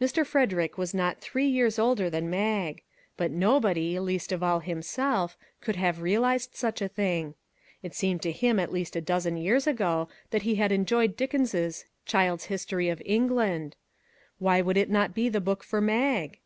Mr. 0.00 0.24
Frederick 0.24 0.78
was 0.78 0.94
not 0.94 1.20
three 1.20 1.48
years 1.48 1.80
older 1.80 2.08
than 2.08 2.30
Mag; 2.30 2.80
but 3.16 3.32
nobody, 3.32 3.98
least 3.98 4.30
of 4.30 4.40
all 4.40 4.60
himself, 4.60 5.36
could 5.60 5.74
have 5.74 6.00
realized 6.00 6.54
such 6.54 6.80
a 6.80 6.86
thing. 6.86 7.34
It 7.82 7.92
seemed 7.92 8.22
to 8.22 8.30
him 8.30 8.60
at 8.60 8.70
least 8.70 8.94
a 8.94 9.00
dozen 9.00 9.36
years 9.36 9.66
ago 9.66 10.08
that 10.30 10.42
he 10.42 10.54
had 10.54 10.70
enjoyed 10.70 11.16
Dickens's" 11.16 11.86
Child's 12.06 12.44
History 12.44 12.88
of 12.88 13.02
England." 13.04 13.74
Why 14.38 14.60
would 14.60 14.76
it 14.76 14.90
not 14.90 15.12
be 15.12 15.28
the 15.28 15.40
book 15.40 15.64
for 15.64 15.80
Mag 15.80 16.38